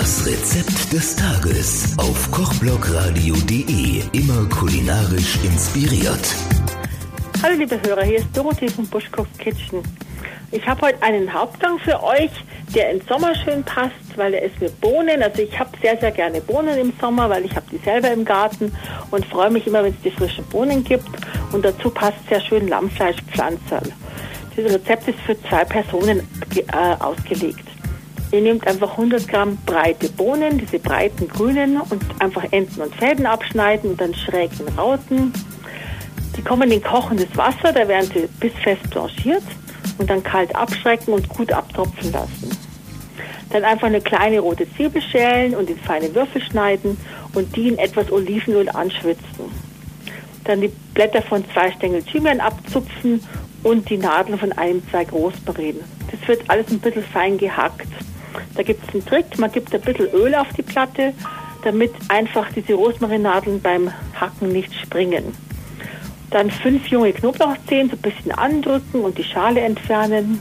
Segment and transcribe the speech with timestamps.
[0.00, 4.02] Das Rezept des Tages auf kochblogradio.de.
[4.10, 6.34] Immer kulinarisch inspiriert.
[7.40, 9.84] Hallo liebe Hörer, hier ist Dorothee von Buschkopf Kitchen.
[10.50, 12.32] Ich habe heute einen Hauptgang für euch,
[12.74, 15.22] der im Sommer schön passt, weil er ist mit Bohnen.
[15.22, 18.24] Also ich habe sehr, sehr gerne Bohnen im Sommer, weil ich habe die selber im
[18.24, 18.72] Garten
[19.12, 21.06] und freue mich immer, wenn es die frischen Bohnen gibt.
[21.52, 23.92] Und dazu passt sehr schön Lammfleischpflanzerl.
[24.56, 27.73] Dieses Rezept ist für zwei Personen äh, ausgelegt.
[28.34, 33.26] Ihr nehmt einfach 100 Gramm breite Bohnen, diese breiten grünen und einfach Enden und Fäden
[33.26, 35.32] abschneiden und dann schräg in Rauten.
[36.36, 39.44] Die kommen in kochendes Wasser, da werden sie bissfest blanchiert
[39.98, 42.50] und dann kalt abschrecken und gut abtropfen lassen.
[43.50, 46.98] Dann einfach eine kleine rote Zwiebel schälen und in feine Würfel schneiden
[47.34, 49.44] und die in etwas Olivenöl anschwitzen.
[50.42, 53.20] Dann die Blätter von zwei Stängel Thymian abzupfen
[53.62, 55.78] und die Nadeln von einem, zwei Rosmarin.
[56.10, 57.86] Das wird alles ein bisschen fein gehackt.
[58.54, 61.12] Da gibt es einen Trick, man gibt ein bisschen Öl auf die Platte,
[61.62, 65.34] damit einfach diese Rosmarinnadeln beim Hacken nicht springen.
[66.30, 70.40] Dann fünf junge Knoblauchzehen so ein bisschen andrücken und die Schale entfernen.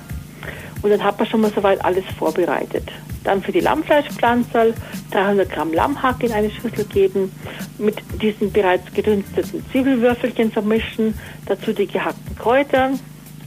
[0.82, 2.84] Und dann hat man schon mal soweit alles vorbereitet.
[3.24, 4.74] Dann für die Lammfleischpflanzerl
[5.12, 7.32] 300 Gramm Lammhack in eine Schüssel geben,
[7.78, 12.92] mit diesen bereits gedünsteten Zwiebelwürfelchen vermischen, dazu die gehackten Kräuter,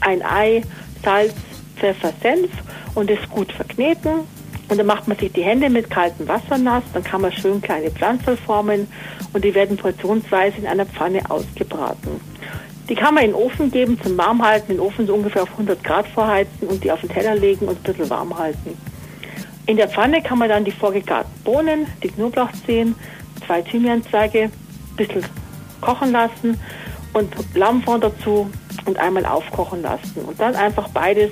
[0.00, 0.62] ein Ei,
[1.04, 1.34] Salz,
[1.76, 2.50] Pfeffer, Senf
[2.94, 4.20] und es gut verkneten.
[4.68, 7.62] Und dann macht man sich die Hände mit kaltem Wasser nass, dann kann man schön
[7.62, 8.88] kleine Pflanzen formen
[9.32, 12.20] und die werden portionsweise in einer Pfanne ausgebraten.
[12.88, 15.82] Die kann man in den Ofen geben zum Warmhalten, den Ofen so ungefähr auf 100
[15.82, 18.76] Grad vorheizen und die auf den Teller legen und ein bisschen warm halten.
[19.66, 22.94] In der Pfanne kann man dann die vorgegarten Bohnen, die Knoblauchzehen,
[23.44, 25.24] zwei Thymianzweige, ein bisschen
[25.80, 26.58] kochen lassen
[27.12, 28.50] und Lammfond dazu
[28.86, 30.24] und einmal aufkochen lassen.
[30.26, 31.30] Und dann einfach beides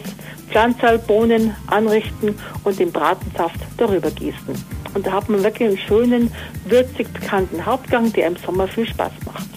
[0.51, 4.55] Pflanzerl, Bohnen anrichten und den Bratensaft darüber gießen.
[4.95, 6.33] Und da hat man wirklich einen schönen,
[6.67, 9.54] würzig bekannten Hauptgang, der im Sommer viel Spaß macht.